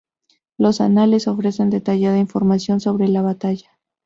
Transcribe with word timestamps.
Los 0.57 0.81
anales 0.81 1.27
ofrecen 1.27 1.69
detallada 1.69 2.17
información 2.17 2.79
sobre 2.79 3.07
la 3.07 3.21
batalla. 3.21 3.69